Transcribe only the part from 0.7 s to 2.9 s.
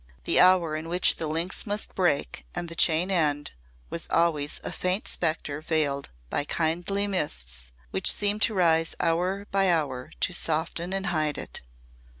in which the links must break and the